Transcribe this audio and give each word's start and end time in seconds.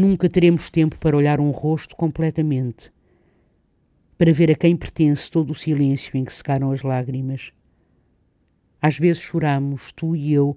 Nunca 0.00 0.28
teremos 0.28 0.70
tempo 0.70 0.96
para 0.96 1.16
olhar 1.16 1.40
um 1.40 1.50
rosto 1.50 1.96
completamente, 1.96 2.92
para 4.16 4.32
ver 4.32 4.48
a 4.48 4.54
quem 4.54 4.76
pertence 4.76 5.28
todo 5.28 5.50
o 5.50 5.56
silêncio 5.56 6.16
em 6.16 6.24
que 6.24 6.32
secaram 6.32 6.70
as 6.70 6.82
lágrimas. 6.82 7.50
Às 8.80 8.96
vezes 8.96 9.20
choramos, 9.20 9.90
tu 9.90 10.14
e 10.14 10.32
eu, 10.32 10.56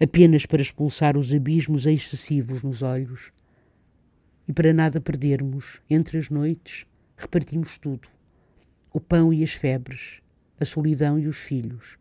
apenas 0.00 0.46
para 0.46 0.62
expulsar 0.62 1.16
os 1.16 1.34
abismos 1.34 1.86
excessivos 1.86 2.62
nos 2.62 2.82
olhos. 2.82 3.32
E 4.46 4.52
para 4.52 4.72
nada 4.72 5.00
perdermos, 5.00 5.80
entre 5.90 6.16
as 6.18 6.30
noites, 6.30 6.86
repartimos 7.16 7.78
tudo: 7.78 8.06
o 8.92 9.00
pão 9.00 9.32
e 9.32 9.42
as 9.42 9.54
febres, 9.54 10.22
a 10.60 10.64
solidão 10.64 11.18
e 11.18 11.26
os 11.26 11.38
filhos. 11.38 11.98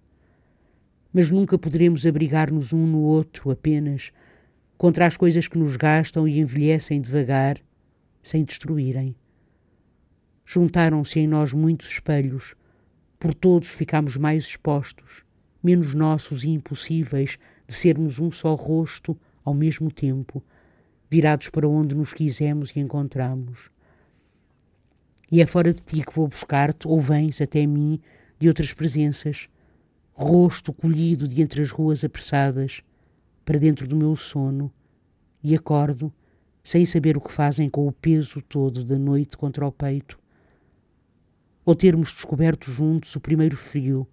Mas 1.11 1.31
nunca 1.31 1.58
poderemos 1.58 2.05
abrigar-nos 2.05 2.71
um 2.71 2.86
no 2.86 2.99
outro 2.99 3.49
apenas 3.49 4.14
contra 4.81 5.05
as 5.05 5.15
coisas 5.15 5.47
que 5.47 5.59
nos 5.59 5.77
gastam 5.77 6.27
e 6.27 6.39
envelhecem 6.39 6.99
devagar, 6.99 7.59
sem 8.23 8.43
destruírem. 8.43 9.15
Juntaram-se 10.43 11.19
em 11.19 11.27
nós 11.27 11.53
muitos 11.53 11.91
espelhos, 11.91 12.55
por 13.19 13.31
todos 13.31 13.69
ficámos 13.69 14.17
mais 14.17 14.45
expostos, 14.45 15.23
menos 15.61 15.93
nossos 15.93 16.43
e 16.43 16.49
impossíveis 16.49 17.37
de 17.67 17.75
sermos 17.75 18.17
um 18.17 18.31
só 18.31 18.55
rosto 18.55 19.15
ao 19.45 19.53
mesmo 19.53 19.91
tempo, 19.91 20.43
virados 21.07 21.49
para 21.49 21.69
onde 21.69 21.93
nos 21.93 22.11
quisemos 22.11 22.71
e 22.71 22.79
encontramos. 22.79 23.69
E 25.31 25.43
é 25.43 25.45
fora 25.45 25.71
de 25.71 25.83
ti 25.83 26.03
que 26.03 26.15
vou 26.15 26.27
buscar-te, 26.27 26.87
ou 26.87 26.99
vens 26.99 27.39
até 27.39 27.67
mim 27.67 28.02
de 28.39 28.47
outras 28.47 28.73
presenças, 28.73 29.47
rosto 30.11 30.73
colhido 30.73 31.27
de 31.27 31.39
entre 31.39 31.61
as 31.61 31.69
ruas 31.69 32.03
apressadas, 32.03 32.81
para 33.44 33.59
dentro 33.59 33.88
do 33.88 33.95
meu 33.95 34.16
sono 34.16 34.72
e 35.44 35.56
acordo 35.56 36.14
sem 36.64 36.86
saber 36.86 37.17
o 37.17 37.22
que 37.22 37.34
fazem 37.34 37.67
com 37.67 37.88
o 37.88 37.92
peso 37.92 38.42
todo 38.42 38.83
da 38.83 38.98
noite 38.98 39.36
contra 39.36 39.66
o 39.66 39.72
peito. 39.72 40.20
Ou 41.66 41.75
termos 41.75 42.11
descoberto 42.11 42.72
juntos 42.72 43.16
o 43.16 43.20
primeiro 43.20 43.58
frio, 43.58 44.08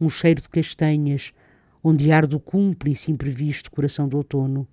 um 0.00 0.08
cheiro 0.08 0.40
de 0.40 0.48
castanhas, 0.48 1.32
onde 1.82 2.12
arde 2.12 2.36
o 2.36 2.40
cúmplice 2.40 3.10
imprevisto 3.10 3.70
coração 3.70 4.08
do 4.08 4.16
outono. 4.16 4.66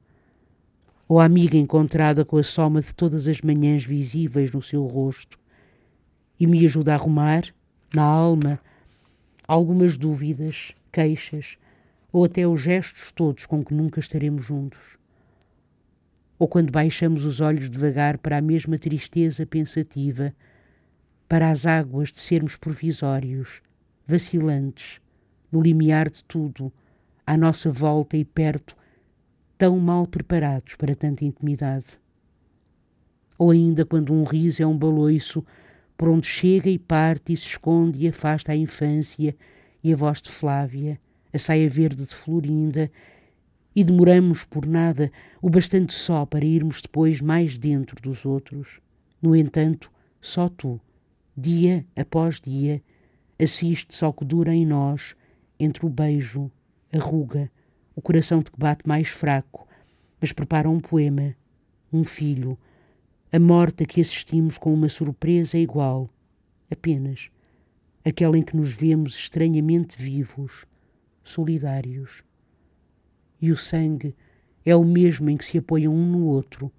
Ou 1.07 1.19
a 1.19 1.25
amiga 1.25 1.57
encontrada 1.57 2.25
com 2.25 2.37
a 2.37 2.43
soma 2.43 2.81
de 2.81 2.93
todas 2.93 3.27
as 3.27 3.41
manhãs 3.41 3.83
visíveis 3.83 4.51
no 4.51 4.61
seu 4.61 4.85
rosto 4.85 5.39
e 6.39 6.45
me 6.47 6.65
ajuda 6.65 6.91
a 6.91 6.95
arrumar, 6.95 7.43
na 7.93 8.03
alma, 8.03 8.59
algumas 9.47 9.97
dúvidas, 9.97 10.73
queixas, 10.91 11.57
ou 12.15 12.23
até 12.23 12.47
os 12.47 12.61
gestos 12.61 13.11
todos 13.11 13.45
com 13.45 13.61
que 13.61 13.73
nunca 13.73 13.99
estaremos 13.99 14.45
juntos. 14.45 14.97
Ou 16.39 16.47
quando 16.47 16.71
baixamos 16.71 17.25
os 17.25 17.41
olhos 17.41 17.69
devagar 17.69 18.17
para 18.19 18.37
a 18.37 18.41
mesma 18.41 18.79
tristeza 18.79 19.45
pensativa, 19.45 20.33
para 21.27 21.49
as 21.49 21.65
águas 21.65 22.13
de 22.13 22.21
sermos 22.21 22.55
provisórios, 22.55 23.61
vacilantes, 24.07 25.01
no 25.51 25.61
limiar 25.61 26.09
de 26.09 26.23
tudo, 26.23 26.71
à 27.27 27.35
nossa 27.35 27.69
volta 27.69 28.15
e 28.15 28.23
perto, 28.23 28.77
tão 29.57 29.77
mal 29.77 30.07
preparados 30.07 30.75
para 30.75 30.95
tanta 30.95 31.25
intimidade. 31.25 31.99
Ou 33.37 33.51
ainda 33.51 33.83
quando 33.85 34.13
um 34.13 34.23
riso 34.23 34.63
é 34.63 34.65
um 34.65 34.77
baloiço 34.77 35.45
por 35.97 36.07
onde 36.07 36.27
chega 36.27 36.69
e 36.69 36.79
parte 36.79 37.33
e 37.33 37.35
se 37.35 37.47
esconde 37.47 38.05
e 38.05 38.07
afasta 38.07 38.53
a 38.53 38.55
infância 38.55 39.35
e 39.83 39.91
a 39.91 39.97
voz 39.97 40.21
de 40.21 40.31
Flávia, 40.31 40.97
a 41.35 41.39
saia 41.39 41.69
verde 41.69 42.05
de 42.05 42.15
Florinda, 42.15 42.89
e 43.75 43.83
demoramos 43.83 44.45
por 44.45 44.65
nada 44.65 45.11
o 45.41 45.49
bastante 45.49 45.93
só 45.93 46.25
para 46.25 46.45
irmos 46.45 46.81
depois 46.81 47.19
mais 47.19 47.57
dentro 47.57 48.01
dos 48.01 48.25
outros. 48.25 48.79
No 49.21 49.35
entanto, 49.35 49.91
só 50.21 50.47
tu, 50.47 50.79
dia 51.35 51.85
após 51.93 52.39
dia, 52.39 52.81
assistes 53.37 54.01
ao 54.01 54.13
que 54.13 54.23
dura 54.23 54.53
em 54.53 54.65
nós, 54.65 55.13
entre 55.59 55.85
o 55.85 55.89
beijo, 55.89 56.49
a 56.93 56.99
ruga, 56.99 57.51
o 57.93 58.01
coração 58.01 58.39
de 58.39 58.49
que 58.49 58.57
bate 58.57 58.87
mais 58.87 59.09
fraco, 59.09 59.67
mas 60.21 60.31
prepara 60.31 60.69
um 60.69 60.79
poema, 60.79 61.35
um 61.91 62.05
filho, 62.05 62.57
a 63.29 63.39
morte 63.39 63.83
a 63.83 63.85
que 63.85 63.99
assistimos 63.99 64.57
com 64.57 64.73
uma 64.73 64.87
surpresa 64.87 65.57
igual, 65.57 66.09
apenas, 66.71 67.29
aquela 68.05 68.37
em 68.37 68.41
que 68.41 68.55
nos 68.55 68.71
vemos 68.71 69.17
estranhamente 69.17 70.01
vivos, 70.01 70.65
solidários. 71.29 72.23
E 73.41 73.51
o 73.51 73.57
sangue 73.57 74.15
é 74.65 74.75
o 74.75 74.83
mesmo 74.83 75.29
em 75.29 75.37
que 75.37 75.45
se 75.45 75.57
apoiam 75.57 75.93
um 75.93 76.09
no 76.09 76.25
outro 76.25 76.71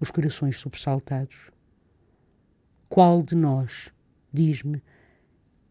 os 0.00 0.10
corações 0.10 0.56
sobressaltados. 0.56 1.50
Qual 2.88 3.22
de 3.22 3.36
nós, 3.36 3.92
diz-me, 4.32 4.82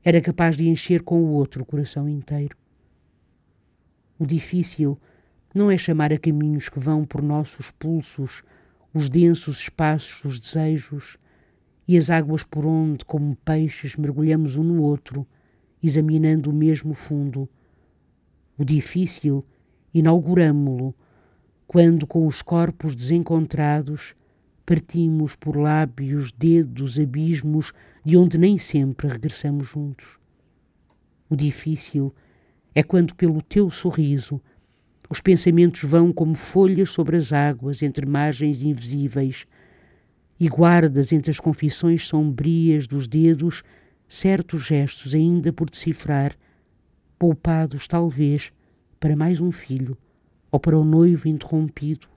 era 0.03 0.21
capaz 0.21 0.55
de 0.55 0.69
encher 0.69 1.01
com 1.01 1.21
o 1.21 1.31
outro 1.31 1.63
o 1.63 1.65
coração 1.65 2.07
inteiro? 2.07 2.55
O 4.17 4.25
difícil 4.25 4.97
não 5.53 5.71
é 5.71 5.77
chamar 5.77 6.13
a 6.13 6.17
caminhos 6.17 6.69
que 6.69 6.79
vão 6.79 7.03
por 7.03 7.21
nossos 7.21 7.71
pulsos 7.71 8.43
os 8.93 9.09
densos 9.09 9.59
espaços 9.61 10.21
dos 10.21 10.39
desejos 10.39 11.17
e 11.87 11.97
as 11.97 12.09
águas 12.09 12.43
por 12.43 12.65
onde, 12.65 13.03
como 13.05 13.35
peixes, 13.35 13.95
mergulhamos 13.95 14.55
um 14.55 14.63
no 14.63 14.81
outro, 14.81 15.27
examinando 15.81 16.49
o 16.49 16.53
mesmo 16.53 16.93
fundo. 16.93 17.49
O 18.59 18.65
difícil 18.65 19.45
inauguramo-lo 19.93 20.93
quando, 21.65 22.05
com 22.05 22.27
os 22.27 22.41
corpos 22.41 22.93
desencontrados, 22.93 24.13
partimos 24.65 25.33
por 25.33 25.55
lábios, 25.55 26.33
dedos, 26.33 26.99
abismos 26.99 27.71
de 28.03 28.17
onde 28.17 28.37
nem 28.37 28.57
sempre 28.57 29.07
regressamos 29.07 29.65
juntos. 29.65 30.19
O 31.29 31.37
difícil 31.37 32.13
é 32.75 32.83
quando, 32.83 33.15
pelo 33.15 33.41
teu 33.41 33.71
sorriso, 33.71 34.41
os 35.09 35.21
pensamentos 35.21 35.83
vão 35.85 36.11
como 36.11 36.35
folhas 36.35 36.89
sobre 36.89 37.15
as 37.15 37.31
águas, 37.31 37.81
entre 37.81 38.05
margens 38.05 38.61
invisíveis, 38.61 39.47
e 40.37 40.49
guardas 40.49 41.13
entre 41.13 41.31
as 41.31 41.39
confissões 41.39 42.05
sombrias 42.05 42.87
dos 42.87 43.07
dedos 43.07 43.63
certos 44.05 44.65
gestos 44.65 45.15
ainda 45.15 45.53
por 45.53 45.69
decifrar, 45.69 46.35
poupados 47.17 47.87
talvez 47.87 48.51
para 48.99 49.15
mais 49.15 49.39
um 49.39 49.51
filho 49.51 49.97
ou 50.51 50.59
para 50.59 50.77
o 50.77 50.83
noivo 50.83 51.27
interrompido, 51.27 52.07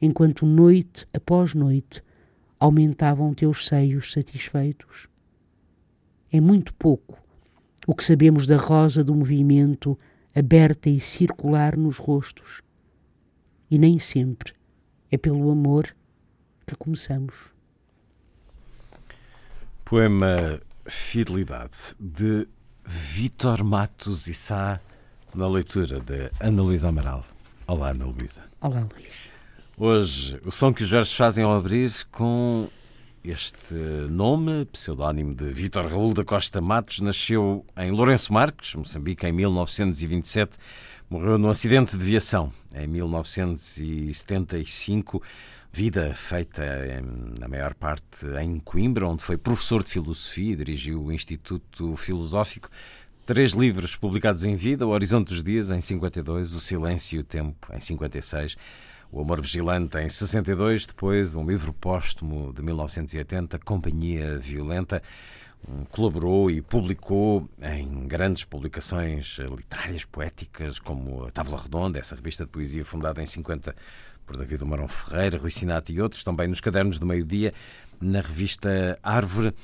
enquanto 0.00 0.46
noite 0.46 1.06
após 1.12 1.54
noite 1.54 2.02
aumentavam 2.58 3.34
teus 3.34 3.66
seios 3.66 4.12
satisfeitos. 4.12 5.08
É 6.32 6.40
muito 6.40 6.72
pouco 6.74 7.18
o 7.86 7.94
que 7.94 8.04
sabemos 8.04 8.46
da 8.46 8.56
rosa 8.56 9.04
do 9.04 9.14
movimento 9.14 9.98
aberta 10.34 10.88
e 10.88 10.98
circular 10.98 11.76
nos 11.76 11.98
rostos. 11.98 12.62
E 13.70 13.78
nem 13.78 13.98
sempre 13.98 14.54
é 15.10 15.16
pelo 15.16 15.50
amor 15.50 15.94
que 16.66 16.74
começamos. 16.74 17.52
Poema 19.84 20.60
Fidelidade 20.86 21.94
de 22.00 22.48
Vítor 22.84 23.62
Matos 23.62 24.26
e 24.26 24.34
Sá, 24.34 24.80
na 25.34 25.48
leitura 25.48 25.98
de 26.00 26.30
Ana 26.40 26.62
Luísa 26.62 26.88
Amaral. 26.88 27.24
Olá, 27.66 27.90
Ana 27.90 28.04
Luísa. 28.04 28.44
Olá, 28.60 28.86
Luís. 28.94 29.08
Hoje, 29.76 30.40
o 30.44 30.52
som 30.52 30.72
que 30.72 30.84
os 30.84 30.90
versos 30.90 31.16
fazem 31.16 31.44
ao 31.44 31.52
abrir 31.52 31.92
com 32.12 32.68
este 33.24 33.74
nome, 34.08 34.64
pseudónimo 34.66 35.34
de 35.34 35.46
Vítor 35.46 35.88
Raul 35.88 36.14
da 36.14 36.24
Costa 36.24 36.60
Matos, 36.60 37.00
nasceu 37.00 37.66
em 37.76 37.90
Lourenço 37.90 38.32
Marques, 38.32 38.76
Moçambique, 38.76 39.26
em 39.26 39.32
1927. 39.32 40.56
Morreu 41.10 41.36
num 41.36 41.50
acidente 41.50 41.98
de 41.98 42.04
viação 42.04 42.52
em 42.72 42.86
1975. 42.86 45.20
Vida 45.72 46.14
feita, 46.14 46.62
na 47.40 47.48
maior 47.48 47.74
parte, 47.74 48.24
em 48.40 48.60
Coimbra, 48.60 49.08
onde 49.08 49.24
foi 49.24 49.36
professor 49.36 49.82
de 49.82 49.90
filosofia 49.90 50.52
e 50.52 50.56
dirigiu 50.56 51.02
o 51.02 51.12
Instituto 51.12 51.96
Filosófico. 51.96 52.70
Três 53.26 53.52
livros 53.52 53.96
publicados 53.96 54.44
em 54.44 54.54
vida: 54.54 54.86
O 54.86 54.90
Horizonte 54.90 55.28
dos 55.28 55.42
Dias, 55.42 55.70
em 55.70 55.80
52, 55.80 56.52
O 56.52 56.60
Silêncio 56.60 57.16
e 57.16 57.20
o 57.20 57.24
Tempo, 57.24 57.74
em 57.74 57.80
56. 57.80 58.54
O 59.10 59.18
Amor 59.22 59.40
Vigilante 59.40 59.96
em 59.96 60.10
62, 60.10 60.84
depois 60.84 61.34
um 61.34 61.46
livro 61.46 61.72
póstumo 61.72 62.52
de 62.52 62.60
1980, 62.60 63.58
Companhia 63.60 64.38
Violenta. 64.38 65.02
Colaborou 65.90 66.50
e 66.50 66.60
publicou 66.60 67.48
em 67.62 68.06
grandes 68.06 68.44
publicações 68.44 69.38
literárias, 69.38 70.04
poéticas, 70.04 70.78
como 70.78 71.24
a 71.24 71.30
Távola 71.30 71.62
Redonda, 71.62 71.98
essa 71.98 72.14
revista 72.14 72.44
de 72.44 72.50
poesia 72.50 72.84
fundada 72.84 73.22
em 73.22 73.26
50 73.26 73.74
por 74.26 74.36
David 74.36 74.62
Marão 74.66 74.86
Ferreira, 74.86 75.38
Rui 75.38 75.50
Sinato 75.50 75.90
e 75.90 75.98
outros, 75.98 76.22
também 76.22 76.46
nos 76.46 76.60
Cadernos 76.60 76.98
do 76.98 77.06
Meio-Dia, 77.06 77.54
na 77.98 78.20
revista 78.20 78.98
Árvore. 79.02 79.54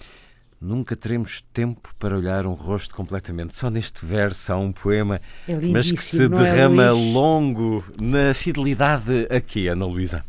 Nunca 0.60 0.94
teremos 0.94 1.40
tempo 1.54 1.94
para 1.98 2.14
olhar 2.14 2.46
um 2.46 2.52
rosto 2.52 2.94
completamente. 2.94 3.56
Só 3.56 3.70
neste 3.70 4.04
verso 4.04 4.52
há 4.52 4.56
um 4.56 4.72
poema, 4.72 5.18
é 5.48 5.54
mas 5.54 5.90
que 5.90 6.02
se 6.02 6.24
é, 6.24 6.28
derrama 6.28 6.84
é, 6.84 6.90
longo 6.90 7.82
na 7.98 8.34
fidelidade 8.34 9.26
aqui, 9.30 9.68
Ana 9.68 9.86
Luísa. 9.86 10.22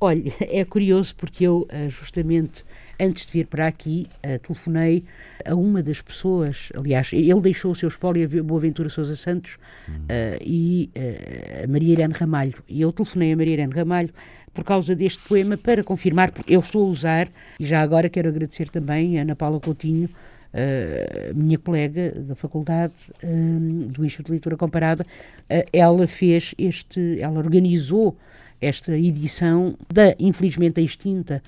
Olha, 0.00 0.32
é 0.40 0.64
curioso 0.64 1.14
porque 1.14 1.44
eu, 1.44 1.66
eh, 1.68 1.90
justamente 1.90 2.64
antes 2.98 3.26
de 3.26 3.32
vir 3.32 3.46
para 3.46 3.66
aqui, 3.66 4.06
uh, 4.24 4.38
telefonei 4.38 5.04
a 5.44 5.54
uma 5.54 5.82
das 5.82 6.00
pessoas, 6.02 6.70
aliás, 6.76 7.12
ele 7.12 7.40
deixou 7.40 7.72
o 7.72 7.74
seu 7.74 7.88
espólio 7.88 8.24
a 8.24 8.42
Boaventura 8.42 8.88
Sousa 8.90 9.16
Santos 9.16 9.54
uh, 9.88 10.38
e 10.40 10.90
uh, 10.94 11.64
a 11.64 11.66
Maria 11.66 11.92
Irene 11.92 12.14
Ramalho. 12.14 12.62
E 12.68 12.82
eu 12.82 12.92
telefonei 12.92 13.32
a 13.32 13.36
Maria 13.36 13.54
Irene 13.54 13.72
Ramalho 13.72 14.10
por 14.52 14.64
causa 14.64 14.94
deste 14.94 15.22
poema 15.28 15.56
para 15.56 15.82
confirmar, 15.84 16.30
porque 16.32 16.54
eu 16.54 16.60
estou 16.60 16.86
a 16.86 16.90
usar, 16.90 17.28
e 17.58 17.64
já 17.64 17.80
agora 17.80 18.08
quero 18.08 18.28
agradecer 18.28 18.68
também 18.68 19.18
a 19.18 19.22
Ana 19.22 19.36
Paula 19.36 19.60
Coutinho, 19.60 20.08
Uh, 20.52 21.32
minha 21.32 21.56
colega 21.56 22.10
da 22.10 22.34
faculdade 22.34 22.92
uh, 23.22 23.86
do 23.86 24.04
Instituto 24.04 24.26
de 24.26 24.32
Leitura 24.32 24.56
Comparada, 24.56 25.04
uh, 25.04 25.68
ela 25.72 26.08
fez 26.08 26.56
este, 26.58 27.20
ela 27.20 27.38
organizou 27.38 28.16
esta 28.60 28.98
edição 28.98 29.76
da 29.88 30.12
infelizmente 30.18 30.80
extinta 30.80 31.40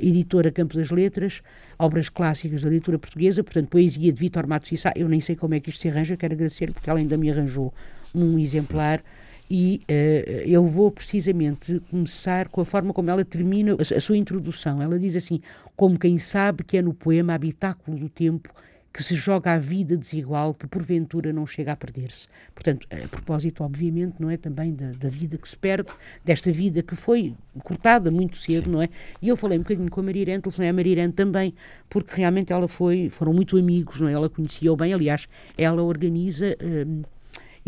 editora 0.00 0.52
Campo 0.52 0.76
das 0.76 0.92
Letras, 0.92 1.42
obras 1.76 2.08
clássicas 2.08 2.62
da 2.62 2.68
literatura 2.68 3.00
portuguesa, 3.00 3.42
portanto, 3.42 3.70
poesia 3.70 4.12
de 4.12 4.20
Vítor 4.20 4.48
Matos 4.48 4.70
Issa. 4.70 4.92
Eu 4.94 5.08
nem 5.08 5.20
sei 5.20 5.34
como 5.34 5.54
é 5.54 5.60
que 5.60 5.70
isto 5.70 5.82
se 5.82 5.88
arranja, 5.88 6.16
quero 6.16 6.34
agradecer 6.34 6.72
porque 6.72 6.88
ela 6.88 7.00
ainda 7.00 7.16
me 7.16 7.28
arranjou 7.32 7.74
um 8.14 8.38
exemplar 8.38 9.02
e 9.50 9.80
uh, 9.88 10.40
eu 10.46 10.66
vou 10.66 10.90
precisamente 10.90 11.80
começar 11.90 12.48
com 12.48 12.60
a 12.60 12.64
forma 12.64 12.92
como 12.92 13.10
ela 13.10 13.24
termina 13.24 13.72
a, 13.72 13.96
a, 13.96 14.00
sua 14.00 14.16
introdução. 14.16 14.82
Ela 14.82 14.98
diz 14.98 15.16
assim: 15.16 15.40
como 15.76 15.98
quem 15.98 16.18
sabe 16.18 16.64
que 16.64 16.76
é 16.76 16.82
no 16.82 16.92
poema 16.92 17.34
habitáculo 17.34 17.96
do 17.96 18.08
tempo 18.08 18.52
que 18.92 19.02
se 19.04 19.14
joga 19.14 19.52
a 19.52 19.58
vida 19.58 19.96
desigual 19.96 20.52
que 20.52 20.66
porventura 20.66 21.32
não 21.32 21.46
chega 21.46 21.70
a 21.70 21.76
perder-se. 21.76 22.26
Portanto, 22.54 22.86
a 22.90 23.06
propósito, 23.06 23.62
obviamente, 23.62 24.16
não 24.18 24.30
é 24.30 24.36
também 24.36 24.74
da, 24.74 24.90
da, 24.92 25.08
vida 25.08 25.36
que 25.38 25.48
se 25.48 25.56
perde, 25.56 25.92
desta 26.24 26.50
vida 26.50 26.82
que 26.82 26.96
foi 26.96 27.34
cortada 27.62 28.10
muito 28.10 28.36
cedo, 28.36 28.64
Sim. 28.64 28.70
não 28.70 28.82
é? 28.82 28.88
E 29.22 29.28
eu 29.28 29.36
falei 29.36 29.58
um 29.58 29.62
bocadinho 29.62 29.90
com 29.90 30.00
a 30.00 30.02
Maria 30.02 30.22
Irene, 30.22 30.42
telefonei 30.42 30.70
a 30.70 30.72
Maria 30.72 30.92
Irene 30.92 31.12
também, 31.12 31.54
porque 31.88 32.16
realmente 32.16 32.52
ela 32.52 32.66
foi, 32.66 33.08
foram 33.08 33.32
muito 33.32 33.56
amigos, 33.56 34.00
não 34.00 34.08
é? 34.08 34.12
Ela 34.12 34.28
conhecia-o 34.28 34.74
bem, 34.74 34.92
aliás, 34.92 35.28
ela 35.56 35.82
organiza 35.82 36.56
hum, 36.60 37.02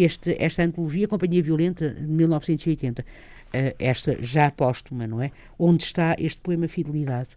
este, 0.03 0.37
esta 0.39 0.63
antologia 0.63 1.09
Companhia 1.09 1.43
Violenta 1.43 1.91
de 1.91 2.07
1980, 2.07 3.03
uh, 3.03 3.05
eh, 3.53 3.75
esta 3.79 4.17
já 4.21 4.51
póstuma, 4.51 5.07
não 5.07 5.21
é? 5.21 5.31
Onde 5.59 5.85
está 5.85 6.15
este 6.19 6.41
poema 6.41 6.69
Fidelidade. 6.69 7.31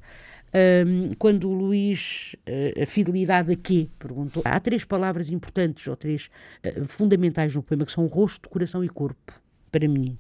Um, 0.54 1.10
quando 1.18 1.50
o 1.50 1.54
Luís, 1.54 2.36
uh, 2.48 2.86
fidelidade 2.86 3.52
a 3.52 3.56
quê? 3.56 3.88
Perguntou. 3.98 4.44
Há 4.46 4.60
três 4.60 4.86
palavras 4.86 5.32
importantes, 5.32 5.88
ou 5.88 5.96
três 5.96 6.30
uh, 6.64 6.86
fundamentais 6.86 7.56
no 7.56 7.64
poema, 7.64 7.86
que 7.86 7.92
são 7.92 8.06
rosto, 8.06 8.48
coração 8.48 8.84
e 8.84 8.90
corpo, 8.90 9.34
para 9.72 9.88
mim. 9.88 10.18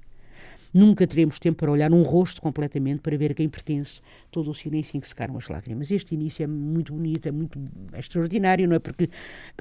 Nunca 0.73 1.05
teremos 1.05 1.37
tempo 1.37 1.59
para 1.59 1.71
olhar 1.71 1.91
um 1.91 2.01
rosto 2.01 2.41
completamente 2.41 3.01
para 3.01 3.15
ver 3.15 3.31
a 3.31 3.33
quem 3.35 3.47
pertence 3.47 4.01
todo 4.31 4.49
o 4.49 4.53
silêncio 4.53 4.97
em 4.97 4.99
que 4.99 5.07
secaram 5.07 5.37
as 5.37 5.47
lágrimas. 5.47 5.91
Este 5.91 6.15
início 6.15 6.43
é 6.43 6.47
muito 6.47 6.93
bonito, 6.93 7.27
é 7.27 7.31
muito 7.31 7.59
é 7.91 7.99
extraordinário, 7.99 8.67
não 8.67 8.75
é? 8.75 8.79
Porque 8.79 9.09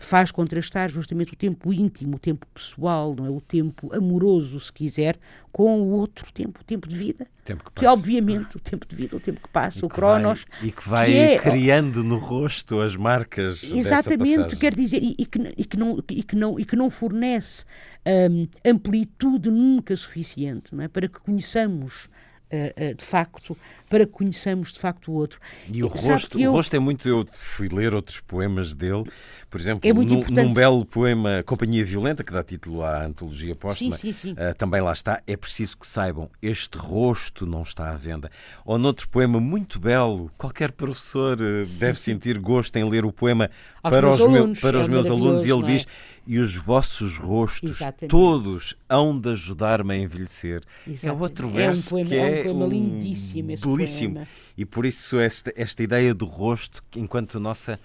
faz 0.00 0.31
contrastar 0.31 0.88
justamente 0.88 1.35
o 1.35 1.37
tempo 1.37 1.73
íntimo, 1.73 2.17
o 2.17 2.19
tempo 2.19 2.47
pessoal, 2.55 3.14
não 3.14 3.26
é? 3.26 3.31
O 3.31 3.41
tempo 3.41 3.94
amoroso, 3.94 4.59
se 4.59 4.73
quiser, 4.73 5.19
com 5.53 5.82
o 5.82 5.91
outro 5.91 6.32
tempo, 6.32 6.61
o 6.62 6.64
tempo 6.64 6.88
de 6.88 6.97
vida. 6.97 7.26
Tempo 7.44 7.65
que, 7.65 7.81
que 7.81 7.87
obviamente 7.87 8.56
o 8.56 8.61
tempo 8.61 8.87
de 8.87 8.94
vida, 8.94 9.17
o 9.17 9.20
tempo 9.20 9.41
que 9.41 9.49
passa, 9.49 9.81
e 9.81 9.85
o 9.85 9.88
cronos. 9.88 10.47
Vai, 10.49 10.69
e 10.69 10.73
que 10.73 10.88
vai 10.88 11.11
que 11.11 11.19
é, 11.19 11.38
criando 11.38 12.03
no 12.03 12.17
rosto 12.17 12.81
as 12.81 12.97
marcas. 12.97 13.62
Exatamente, 13.65 14.56
quer 14.56 14.75
dizer, 14.75 15.03
e, 15.03 15.15
e, 15.19 15.26
que, 15.26 15.38
e, 15.56 15.65
que 15.65 15.76
não, 15.76 15.99
e, 16.08 16.23
que 16.23 16.37
não, 16.37 16.61
e 16.61 16.65
que 16.65 16.76
não 16.76 16.88
fornece 16.88 17.65
um, 18.06 18.49
amplitude 18.65 19.50
nunca 19.50 19.94
suficiente 19.94 20.75
não 20.75 20.85
é? 20.85 20.88
para 20.88 21.01
que 21.08 21.20
conheçamos 21.20 22.06
uh, 22.52 22.90
uh, 22.90 22.94
de 22.94 23.04
facto 23.04 23.56
para 23.88 24.06
que 24.06 24.12
conheçamos 24.12 24.72
de 24.72 24.78
facto 24.78 25.10
o 25.10 25.14
outro. 25.14 25.40
E 25.69 25.82
o 25.82 25.88
rosto, 25.88 26.38
eu... 26.38 26.50
o 26.50 26.54
rosto 26.54 26.76
é 26.76 26.78
muito. 26.78 27.08
Eu 27.08 27.26
fui 27.32 27.69
ler 27.69 27.94
outros 27.94 28.20
poemas 28.20 28.75
dele, 28.75 29.04
por 29.52 29.60
exemplo, 29.60 29.87
é 29.87 29.93
num, 29.93 30.25
num, 30.31 30.54
belo 30.54 30.82
poema 30.82 31.43
Companhia 31.44 31.84
Violenta, 31.84 32.25
que 32.25 32.32
dá 32.32 32.43
título 32.43 32.82
à 32.82 33.04
antologia 33.04 33.54
póstuma, 33.54 33.94
sim, 33.94 34.10
sim, 34.10 34.31
sim. 34.31 34.32
Uh, 34.32 34.54
também 34.56 34.81
lá 34.81 34.94
está. 34.94 35.22
É 35.26 35.37
preciso 35.37 35.76
que 35.76 35.87
saibam, 35.87 36.31
este 36.40 36.78
rosto 36.78 37.44
não 37.44 37.62
está 37.62 37.90
à 37.90 37.94
venda. 37.94 38.31
Ou 38.64 38.78
noutro 38.78 39.06
poema 39.10 39.38
muito 39.38 39.78
belo, 39.78 40.31
qualquer 40.38 40.72
professor 40.72 41.38
uh, 41.38 41.66
deve 41.66 41.99
sentir 41.99 42.38
gosto 42.38 42.75
em 42.76 42.88
ler 42.88 43.04
o 43.04 43.12
poema 43.12 43.50
Aos 43.82 43.93
para, 43.93 44.08
os, 44.08 44.22
alunos, 44.22 44.58
para 44.58 44.81
os 44.81 44.88
é 44.88 44.90
meus 44.90 45.10
alunos, 45.10 45.44
e 45.44 45.50
ele 45.50 45.64
é? 45.64 45.66
diz: 45.66 45.87
E 46.26 46.38
os 46.38 46.56
vossos 46.56 47.19
rostos, 47.19 47.82
Exatamente. 47.82 48.08
todos, 48.08 48.75
hão 48.88 49.20
de 49.20 49.32
ajudar-me 49.32 49.93
a 49.93 49.98
envelhecer. 49.98 50.62
Exatamente. 50.88 51.06
É 51.06 51.22
outro 51.22 51.50
verso 51.50 51.98
é 51.98 52.00
um 52.00 52.06
poema, 52.06 52.08
que 52.08 52.14
é, 52.14 52.38
é 52.38 52.40
um 52.40 52.44
poema 52.44 52.64
um 52.64 52.69
lindíssimo. 52.70 53.48
belíssimo. 53.48 54.14
Poema. 54.14 54.28
E 54.56 54.64
por 54.64 54.87
isso 54.87 55.20
esta, 55.20 55.52
esta 55.55 55.82
ideia 55.82 56.14
do 56.14 56.25
rosto, 56.25 56.82
enquanto 56.96 57.38
nossa 57.38 57.78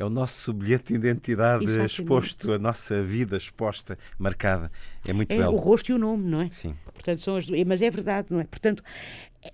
é 0.00 0.04
o 0.04 0.08
nosso 0.08 0.54
bilhete 0.54 0.94
de 0.94 0.98
identidade 0.98 1.62
Exatamente. 1.62 2.00
exposto, 2.00 2.52
a 2.52 2.58
nossa 2.58 3.02
vida 3.02 3.36
exposta, 3.36 3.98
marcada. 4.18 4.72
É 5.06 5.12
muito 5.12 5.30
é 5.30 5.36
belo. 5.36 5.52
o 5.52 5.56
rosto 5.56 5.92
e 5.92 5.94
o 5.94 5.98
nome, 5.98 6.24
não 6.24 6.40
é? 6.40 6.50
Sim. 6.50 6.74
Portanto, 6.94 7.20
são 7.20 7.36
as 7.36 7.44
duas. 7.44 7.62
Mas 7.66 7.82
é 7.82 7.90
verdade, 7.90 8.28
não 8.30 8.40
é? 8.40 8.44
Portanto, 8.44 8.82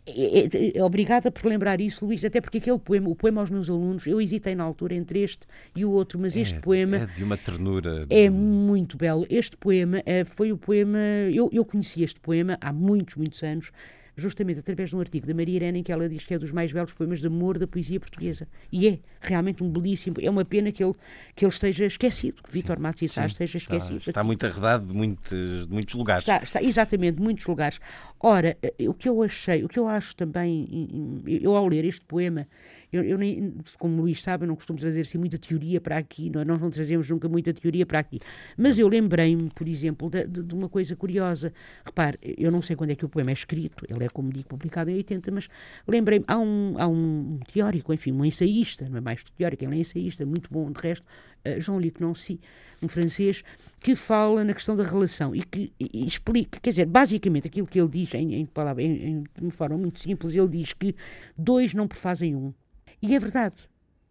é, 0.07 0.39
é, 0.77 0.79
é, 0.79 0.85
obrigada 0.85 1.33
por 1.33 1.49
lembrar 1.49 1.81
isso, 1.81 2.07
Luís, 2.07 2.25
até 2.25 2.41
porque 2.41 2.59
aquele 2.59 2.79
poema, 2.79 3.09
o 3.09 3.17
poema 3.17 3.41
aos 3.41 3.51
meus 3.51 3.69
alunos, 3.69 4.07
eu 4.07 4.21
hesitei 4.21 4.55
na 4.55 4.63
altura 4.63 4.95
entre 4.95 5.21
este 5.21 5.47
e 5.75 5.85
o 5.85 5.91
outro, 5.91 6.17
mas 6.17 6.37
este 6.37 6.55
é, 6.55 6.61
poema. 6.61 6.97
É 6.99 7.07
de 7.07 7.25
uma 7.25 7.37
ternura. 7.37 8.07
De... 8.07 8.15
É 8.15 8.31
muito 8.31 8.97
belo. 8.97 9.27
Este 9.29 9.57
poema 9.57 10.01
é, 10.07 10.25
foi 10.25 10.53
o 10.53 10.57
poema. 10.57 10.99
Eu, 11.33 11.51
eu 11.53 11.65
conheci 11.65 12.05
este 12.05 12.21
poema 12.21 12.57
há 12.61 12.73
muitos, 12.73 13.17
muitos 13.17 13.43
anos 13.43 13.73
justamente 14.17 14.61
através 14.61 14.91
de 14.91 14.97
um 14.97 15.01
artigo 15.01 15.27
da 15.27 15.35
Maria 15.35 15.57
Irene 15.57 15.81
em 15.81 15.83
que 15.83 15.93
ela 15.93 16.09
diz 16.09 16.25
que 16.25 16.35
é 16.35 16.39
dos 16.39 16.51
mais 16.51 16.73
belos 16.73 16.95
poemas 16.95 17.21
de 17.21 17.27
amor 17.27 17.59
da 17.59 17.67
poesia 17.67 18.01
portuguesa. 18.01 18.49
E 18.73 18.89
é 18.89 18.99
realmente 19.21 19.63
um 19.63 19.71
belíssimo. 19.71 20.17
É 20.21 20.31
uma 20.31 20.45
pena 20.45 20.73
que 20.73 20.83
ele, 20.83 20.95
que 21.35 21.45
ele 21.45 21.53
esteja 21.53 21.85
esquecido, 21.85 22.43
que 22.43 22.51
Vítor 22.51 22.81
Matos 22.81 23.03
esteja 23.03 23.27
está, 23.27 23.45
esquecido. 23.45 23.99
Está 23.99 24.25
muito 24.25 24.47
arredado 24.47 24.87
de 24.87 24.95
muitos, 24.95 25.67
de 25.67 25.73
muitos 25.73 25.95
lugares. 25.95 26.23
Está, 26.23 26.43
está, 26.43 26.63
exatamente, 26.63 27.17
de 27.17 27.23
muitos 27.23 27.47
lugares. 27.47 27.79
Ora, 28.19 28.57
eh, 28.63 28.89
o 28.89 28.95
que 28.95 29.09
eu 29.09 29.23
achei, 29.23 29.63
o 29.63 29.69
que 29.69 29.79
eu 29.79 29.87
acho 29.87 30.17
também, 30.17 31.23
eu 31.27 31.55
ao 31.55 31.69
ler 31.69 31.85
este 31.85 32.05
poema, 32.07 32.49
eu, 32.97 33.05
eu 33.05 33.19
nem, 33.19 33.55
como 33.79 33.99
o 33.99 34.01
Luís 34.03 34.23
sabe, 34.23 34.45
eu 34.45 34.49
não 34.49 34.55
costumo 34.55 34.79
trazer 34.79 35.03
assim 35.03 35.19
muita 35.19 35.39
teoria 35.39 35.81
para 35.81 35.99
aqui, 35.99 36.31
não, 36.31 36.41
é? 36.41 36.45
nós 36.45 36.61
não 36.61 36.71
trazemos 36.71 37.09
nunca 37.11 37.29
muita 37.29 37.53
teoria 37.53 37.85
para 37.85 37.99
aqui. 37.99 38.19
Mas 38.57 38.79
eu 38.79 38.89
lembrei-me, 38.89 39.51
por 39.51 39.69
exemplo, 39.69 40.11
de, 40.11 40.27
de, 40.27 40.43
de, 40.43 40.55
uma 40.55 40.69
coisa 40.69 40.97
curiosa. 40.97 41.53
Repare, 41.85 42.19
eu 42.23 42.51
não 42.51 42.63
sei 42.63 42.77
quando 42.77 42.91
é 42.91 42.95
que 42.95 43.05
o 43.05 43.09
poema 43.09 43.31
é 43.31 43.35
escrito, 43.35 43.85
ele 43.89 44.05
é, 44.05 44.09
como 44.09 44.33
digo, 44.33 44.49
publicado 44.49 44.91
em 44.91 44.97
80, 44.97 45.31
mas 45.31 45.49
lembrei-me, 45.87 46.25
há 46.27 46.39
um, 46.39 46.75
há 46.79 46.89
um 46.89 47.39
teórico, 47.53 47.93
enfim, 47.93 48.13
um 48.13 48.25
ensaísta, 48.25 48.89
não 48.89 48.99
é 48.99 49.01
mais 49.01 49.23
teórico, 49.25 49.65
ele 49.65 49.77
é 49.77 49.79
ensaísta, 49.79 50.25
muito 50.25 50.51
bom, 50.51 50.71
de 50.71 50.81
resto, 50.81 51.05
uh, 51.47 51.61
Jean-Luc 51.61 52.01
Nancy, 52.01 52.41
um 52.83 52.89
francês, 52.89 53.43
que 53.81 53.97
fala 53.97 54.45
na 54.45 54.55
questão 54.55 54.77
da 54.77 54.83
relação 54.83 55.35
e 55.35 55.43
que 55.43 55.73
e, 55.79 55.91
e 55.93 56.07
explica, 56.07 56.61
quer 56.61 56.71
dizer, 56.71 56.87
basicamente 56.87 57.47
aquilo 57.47 57.67
que 57.67 57.81
ele 57.81 57.89
diz, 57.89 58.15
em, 58.15 58.35
em, 58.35 58.47
palavra, 58.47 58.83
em, 58.83 59.09
em, 59.09 59.23
de 59.23 59.43
uma 59.43 59.51
forma 59.51 59.77
muito 59.77 60.01
simples, 60.01 60.35
ele 60.35 60.49
diz 60.49 60.73
que 60.73 60.95
dois 61.37 61.75
não 61.75 61.89
prefazem 61.89 62.35
um. 62.35 62.53
E 63.01 63.15
é 63.15 63.19
verdade. 63.19 63.57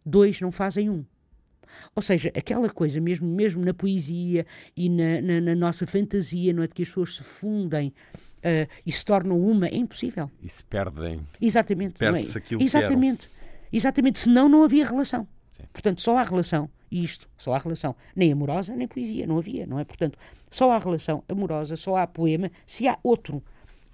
Dois 0.06 0.40
não 0.42 0.52
fazem 0.52 0.90
um. 0.90 1.04
Ou 1.96 2.02
seja, 2.02 2.32
aquela 2.36 2.70
coisa, 2.70 3.00
mesmo, 3.02 3.28
mesmo 3.28 3.64
na 3.64 3.74
poesia 3.74 4.46
e 4.76 4.90
na, 4.90 5.22
na, 5.22 5.42
na 5.42 5.56
nossa 5.56 5.86
fantasia, 5.86 6.54
não 6.54 6.64
é? 6.64 6.68
De 6.68 6.74
que 6.74 6.84
as 6.84 6.90
pessoas 6.90 7.16
se 7.16 7.24
fundem 7.24 7.90
uh, 7.90 8.72
e 8.86 8.92
se 8.92 9.04
tornam 9.04 9.40
uma, 9.40 9.68
é 9.68 9.76
impossível. 9.76 10.30
E 10.42 10.50
se 10.50 10.64
perdem. 10.64 11.26
Exatamente. 11.42 11.96
É? 11.96 11.98
Perde-se 11.98 12.38
aquilo 12.38 12.62
Exatamente. 12.62 13.28
que 13.28 13.34
eram. 13.34 13.68
Exatamente. 13.74 14.20
Senão 14.20 14.48
não 14.48 14.64
havia 14.64 14.86
relação. 14.86 15.28
Sim. 15.52 15.64
Portanto, 15.72 16.02
só 16.02 16.18
há 16.18 16.24
relação. 16.24 16.70
E 16.92 17.04
isto, 17.04 17.28
só 17.38 17.54
há 17.54 17.58
relação. 17.58 17.96
Nem 18.16 18.32
amorosa, 18.32 18.76
nem 18.76 18.88
poesia. 18.88 19.26
Não 19.26 19.38
havia, 19.38 19.66
não 19.66 19.80
é? 19.80 19.84
Portanto, 19.84 20.18
só 20.50 20.72
há 20.72 20.80
relação 20.80 21.24
amorosa, 21.28 21.76
só 21.76 21.98
há 21.98 22.08
poema, 22.08 22.52
se 22.66 22.88
há 22.88 22.98
outro 23.04 23.44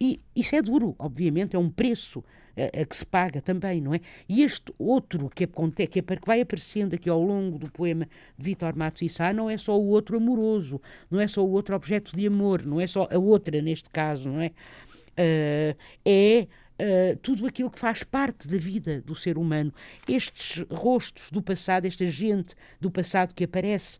E 0.01 0.17
isso 0.35 0.55
é 0.55 0.63
duro, 0.63 0.95
obviamente, 0.97 1.55
é 1.55 1.59
um 1.59 1.69
preço 1.69 2.23
a, 2.57 2.81
a, 2.81 2.85
que 2.87 2.95
se 2.95 3.05
paga 3.05 3.39
também, 3.39 3.79
não 3.79 3.93
é? 3.93 4.01
E 4.27 4.41
este 4.41 4.73
outro 4.79 5.29
que, 5.29 5.43
acontece, 5.43 5.87
que, 5.89 6.01
que 6.01 6.25
vai 6.25 6.41
aparecendo 6.41 6.95
aqui 6.95 7.07
ao 7.07 7.21
longo 7.21 7.59
do 7.59 7.71
poema 7.71 8.07
de 8.35 8.43
Vitor 8.43 8.75
Matos 8.75 9.03
e 9.03 9.09
Sá 9.09 9.31
não 9.31 9.47
é 9.47 9.59
só 9.59 9.79
o 9.79 9.89
outro 9.89 10.17
amoroso, 10.17 10.81
não 11.11 11.19
é 11.19 11.27
só 11.27 11.45
o 11.45 11.51
outro 11.51 11.75
objeto 11.75 12.15
de 12.15 12.25
amor, 12.25 12.65
não 12.65 12.81
é 12.81 12.87
só 12.87 13.07
a 13.11 13.19
outra 13.19 13.61
neste 13.61 13.91
caso, 13.91 14.27
não 14.27 14.41
é? 14.41 14.47
Uh, 14.47 15.77
é 16.03 16.47
Uh, 16.81 17.15
tudo 17.17 17.45
aquilo 17.45 17.69
que 17.69 17.77
faz 17.77 18.01
parte 18.01 18.47
da 18.47 18.57
vida 18.57 19.01
do 19.01 19.13
ser 19.13 19.37
humano. 19.37 19.71
Estes 20.09 20.65
rostos 20.67 21.29
do 21.29 21.39
passado, 21.39 21.85
esta 21.85 22.07
gente 22.07 22.55
do 22.79 22.89
passado 22.89 23.35
que 23.35 23.43
aparece, 23.43 23.99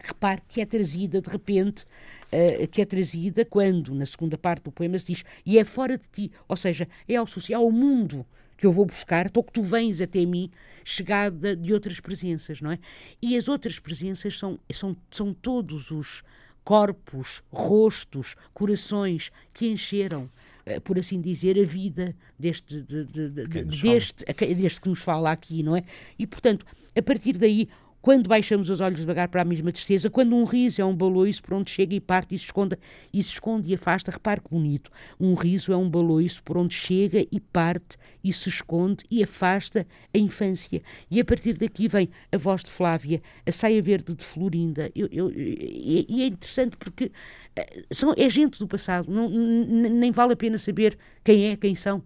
repare 0.00 0.42
que 0.48 0.60
é 0.60 0.66
trazida 0.66 1.20
de 1.20 1.30
repente 1.30 1.84
uh, 2.32 2.68
que 2.68 2.82
é 2.82 2.84
trazida 2.84 3.44
quando, 3.44 3.94
na 3.94 4.06
segunda 4.06 4.38
parte 4.38 4.64
do 4.64 4.72
poema, 4.72 4.98
se 4.98 5.06
diz 5.06 5.24
e 5.44 5.58
é 5.58 5.64
fora 5.64 5.98
de 5.98 6.08
ti, 6.08 6.32
ou 6.48 6.56
seja, 6.56 6.88
é 7.08 7.16
ao 7.16 7.26
social, 7.26 7.62
ao 7.62 7.70
mundo 7.70 8.26
que 8.56 8.66
eu 8.66 8.72
vou 8.72 8.86
buscar, 8.86 9.26
ou 9.34 9.42
que 9.42 9.52
tu 9.52 9.62
vens 9.62 10.00
até 10.00 10.24
mim, 10.24 10.48
chegada 10.84 11.56
de 11.56 11.74
outras 11.74 11.98
presenças, 11.98 12.60
não 12.60 12.70
é? 12.70 12.78
E 13.20 13.36
as 13.36 13.48
outras 13.48 13.80
presenças 13.80 14.38
são, 14.38 14.58
são, 14.72 14.96
são 15.10 15.34
todos 15.34 15.90
os 15.90 16.22
corpos, 16.62 17.42
rostos, 17.50 18.36
corações 18.54 19.32
que 19.52 19.66
encheram 19.66 20.30
eh, 20.64 20.78
por 20.78 20.98
assim 20.98 21.20
dizer, 21.20 21.58
a 21.58 21.64
vida 21.64 22.14
deste, 22.38 22.80
de, 22.82 23.04
de, 23.04 23.30
de, 23.30 23.64
deste, 23.64 24.24
deste 24.54 24.80
que 24.80 24.88
nos 24.88 25.00
fala 25.00 25.32
aqui, 25.32 25.62
não 25.62 25.76
é? 25.76 25.82
E, 26.18 26.26
portanto, 26.26 26.64
a 26.96 27.02
partir 27.02 27.36
daí, 27.36 27.68
quando 28.02 28.26
baixamos 28.26 28.68
os 28.68 28.80
olhos 28.80 28.98
devagar 28.98 29.28
para 29.28 29.42
a 29.42 29.44
mesma 29.44 29.70
tristeza, 29.70 30.10
quando 30.10 30.34
um 30.34 30.44
riso 30.44 30.82
é 30.82 30.84
um 30.84 30.94
baloiço 30.94 31.40
por 31.40 31.54
onde 31.54 31.70
chega 31.70 31.94
e 31.94 32.00
parte 32.00 32.34
e 32.34 32.38
se 32.38 32.46
esconde, 32.46 32.76
e 33.12 33.22
se 33.22 33.34
esconde 33.34 33.70
e 33.70 33.74
afasta, 33.74 34.10
repare 34.10 34.40
que 34.40 34.50
bonito. 34.50 34.90
Um 35.20 35.34
riso 35.34 35.72
é 35.72 35.76
um 35.76 35.88
baloiço 35.88 36.42
por 36.42 36.58
onde 36.58 36.74
chega 36.74 37.24
e 37.30 37.38
parte 37.38 37.96
e 38.24 38.32
se 38.32 38.48
esconde 38.48 39.04
e 39.08 39.22
afasta 39.22 39.86
a 40.12 40.18
infância. 40.18 40.82
E 41.08 41.20
a 41.20 41.24
partir 41.24 41.52
daqui 41.52 41.86
vem 41.86 42.10
a 42.32 42.36
voz 42.36 42.64
de 42.64 42.70
Flávia, 42.72 43.22
a 43.46 43.52
saia 43.52 43.80
verde 43.80 44.14
de 44.14 44.24
Florinda. 44.24 44.90
Eu, 44.96 45.08
eu, 45.12 45.32
e 45.32 46.22
é 46.22 46.26
interessante 46.26 46.76
porque 46.76 47.12
eh, 47.54 47.84
são, 47.92 48.12
é 48.18 48.28
gente 48.28 48.58
do 48.58 48.66
passado, 48.66 49.08
não, 49.08 49.28
nem 49.28 50.10
vale 50.10 50.32
a 50.32 50.36
pena 50.36 50.58
saber 50.58 50.98
quem 51.22 51.52
é, 51.52 51.56
quem 51.56 51.76
são 51.76 52.02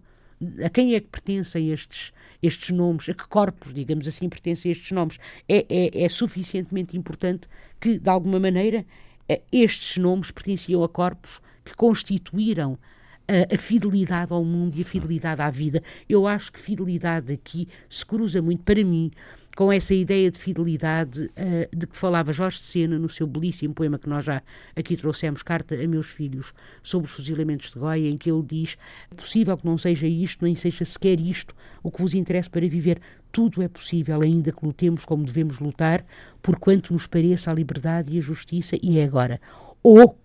a 0.63 0.69
quem 0.69 0.93
é 0.95 0.99
que 0.99 1.07
pertencem 1.07 1.71
estes, 1.71 2.13
estes 2.41 2.69
nomes, 2.69 3.09
a 3.09 3.13
que 3.13 3.27
corpos, 3.27 3.73
digamos 3.73 4.07
assim, 4.07 4.29
pertencem 4.29 4.71
estes 4.71 4.91
nomes. 4.91 5.17
É, 5.47 5.65
é, 5.69 6.03
é 6.03 6.09
suficientemente 6.09 6.95
importante 6.95 7.47
que, 7.79 7.97
de 7.97 8.09
alguma 8.09 8.39
maneira, 8.39 8.85
eh, 9.27 9.41
estes 9.51 9.97
nomes 9.97 10.31
pertenciam 10.31 10.83
a 10.83 10.89
corpos 10.89 11.41
que 11.65 11.75
constituíram 11.75 12.77
a, 13.27 13.53
a, 13.53 13.57
fidelidade 13.57 14.33
ao 14.33 14.43
mundo 14.43 14.77
e 14.77 14.81
a 14.81 14.85
fidelidade 14.85 15.41
à 15.41 15.49
vida. 15.49 15.83
Eu 16.07 16.25
acho 16.25 16.51
que 16.51 16.59
fidelidade 16.59 17.33
aqui 17.33 17.67
se 17.89 18.05
cruza 18.05 18.41
muito, 18.41 18.63
para 18.63 18.83
mim, 18.83 19.11
com 19.55 19.71
essa 19.71 19.93
ideia 19.93 20.29
de 20.29 20.37
fidelidade 20.37 21.23
uh, 21.23 21.75
de 21.75 21.87
que 21.87 21.97
falava 21.97 22.31
Jorge 22.31 22.59
Sena 22.59 22.99
no 22.99 23.09
seu 23.09 23.25
belíssimo 23.25 23.73
poema 23.73 23.97
que 23.97 24.07
nós 24.07 24.23
já 24.23 24.41
aqui 24.75 24.95
trouxemos, 24.95 25.41
Carta 25.41 25.75
a 25.75 25.87
Meus 25.87 26.11
Filhos, 26.11 26.53
sobre 26.83 27.07
os 27.07 27.15
fuzilamentos 27.15 27.71
de 27.71 27.79
Goia, 27.79 28.07
em 28.07 28.17
que 28.17 28.29
ele 28.29 28.43
diz: 28.43 28.77
é 29.11 29.15
possível 29.15 29.57
que 29.57 29.65
não 29.65 29.77
seja 29.77 30.05
isto, 30.07 30.45
nem 30.45 30.53
seja 30.53 30.85
sequer 30.85 31.19
isto 31.19 31.55
o 31.81 31.91
que 31.91 32.01
vos 32.01 32.13
interessa 32.13 32.49
para 32.49 32.67
viver. 32.67 33.01
Tudo 33.31 33.61
é 33.61 33.67
possível, 33.67 34.21
ainda 34.21 34.51
que 34.51 34.65
lutemos 34.65 35.05
como 35.05 35.23
devemos 35.23 35.59
lutar, 35.59 36.05
por 36.41 36.57
quanto 36.57 36.93
nos 36.93 37.07
pareça 37.07 37.51
a 37.51 37.53
liberdade 37.53 38.13
e 38.13 38.19
a 38.19 38.21
justiça, 38.21 38.77
e 38.81 38.99
é 38.99 39.03
agora. 39.03 39.41
Ou, 39.81 40.17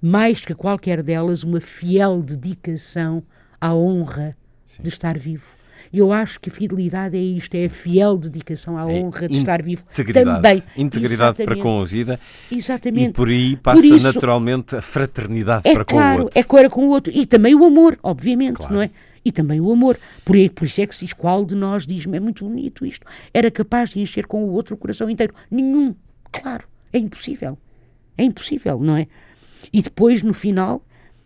mais 0.00 0.40
que 0.40 0.54
qualquer 0.54 1.02
delas, 1.02 1.42
uma 1.42 1.60
fiel 1.60 2.22
dedicação 2.22 3.22
à 3.60 3.74
honra 3.74 4.36
Sim. 4.64 4.82
de 4.82 4.88
estar 4.88 5.18
vivo 5.18 5.60
e 5.92 5.98
eu 5.98 6.12
acho 6.12 6.40
que 6.40 6.48
a 6.48 6.52
fidelidade 6.52 7.16
é 7.16 7.20
isto, 7.20 7.54
é 7.54 7.66
a 7.66 7.70
fiel 7.70 8.16
dedicação 8.16 8.78
à 8.78 8.82
é 8.82 8.84
honra 8.84 9.26
de 9.26 9.34
estar 9.34 9.60
vivo 9.62 9.82
também. 10.12 10.62
Integridade 10.76 11.14
Exatamente. 11.14 11.44
para 11.44 11.56
com 11.56 11.80
a 11.80 11.84
vida. 11.84 12.20
Exatamente. 12.50 13.10
E 13.10 13.12
por 13.12 13.28
aí 13.28 13.56
passa 13.56 13.82
por 13.82 13.84
isso, 13.84 14.06
naturalmente 14.06 14.76
a 14.76 14.80
fraternidade 14.80 15.68
é 15.68 15.74
para 15.74 15.84
claro, 15.84 16.16
com 16.16 16.20
o 16.20 16.24
outro. 16.24 16.38
É 16.38 16.42
claro, 16.42 16.70
com 16.70 16.86
o 16.86 16.88
outro. 16.90 17.12
E 17.14 17.26
também 17.26 17.54
o 17.54 17.64
amor, 17.64 17.98
obviamente, 18.02 18.56
claro. 18.56 18.74
não 18.74 18.82
é? 18.82 18.90
E 19.24 19.32
também 19.32 19.60
o 19.60 19.70
amor. 19.72 19.98
Por, 20.24 20.36
aí, 20.36 20.48
por 20.48 20.64
isso 20.64 20.80
é 20.80 20.86
que 20.86 20.94
se 20.94 21.04
diz 21.04 21.12
qual 21.12 21.44
de 21.44 21.56
nós 21.56 21.86
diz-me, 21.86 22.16
é 22.16 22.20
muito 22.20 22.44
bonito 22.44 22.86
isto, 22.86 23.04
era 23.34 23.50
capaz 23.50 23.90
de 23.90 24.00
encher 24.00 24.26
com 24.26 24.44
o 24.44 24.52
outro 24.52 24.74
o 24.74 24.78
coração 24.78 25.10
inteiro. 25.10 25.34
Nenhum. 25.50 25.94
Claro, 26.30 26.64
é 26.92 26.98
impossível. 26.98 27.58
É 28.16 28.22
impossível, 28.22 28.78
não 28.78 28.96
é? 28.96 29.08
E 29.72 29.82
depois, 29.82 30.22
no 30.22 30.34
final, 30.34 30.84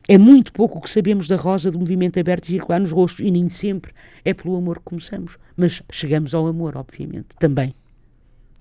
é 0.08 0.18
muito 0.18 0.52
pouco 0.52 0.78
o 0.78 0.80
que 0.80 0.90
sabemos 0.90 1.26
da 1.26 1.36
rosa 1.36 1.70
do 1.70 1.78
movimento 1.78 2.18
aberto 2.18 2.44
e 2.46 2.52
circular 2.52 2.78
nos 2.78 2.92
rostos, 2.92 3.24
e 3.24 3.30
nem 3.30 3.48
sempre 3.48 3.92
é 4.24 4.34
pelo 4.34 4.56
amor 4.56 4.78
que 4.78 4.84
começamos. 4.84 5.38
Mas 5.56 5.82
chegamos 5.90 6.34
ao 6.34 6.46
amor, 6.46 6.76
obviamente, 6.76 7.28
também. 7.38 7.74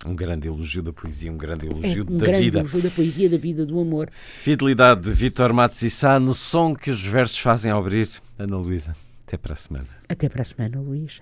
Um 0.06 0.16
grande 0.16 0.48
elogio 0.48 0.84
da 0.84 0.92
poesia, 0.92 1.32
um 1.32 1.38
grande 1.38 1.66
elogio 1.66 2.06
é, 2.08 2.12
um 2.12 2.18
da 2.18 2.26
grande 2.26 2.44
vida. 2.44 2.60
elogio 2.60 2.82
da 2.82 2.90
poesia, 2.90 3.30
da 3.30 3.38
vida, 3.38 3.66
do 3.66 3.80
amor. 3.80 4.10
Fidelidade 4.12 5.02
de 5.02 5.12
Vitor 5.12 5.54
Matos 5.54 5.82
e 5.82 5.90
Sá 5.90 6.20
no 6.20 6.34
som 6.34 6.76
que 6.76 6.90
os 6.90 7.06
versos 7.06 7.40
fazem 7.40 7.72
abrir. 7.72 8.10
Ana 8.38 8.58
Luísa, 8.58 8.96
até 9.26 9.38
para 9.38 9.54
a 9.54 9.56
semana. 9.56 9.88
Até 10.10 10.28
para 10.28 10.42
a 10.42 10.46
semana, 10.46 10.80
Luís. 10.82 11.22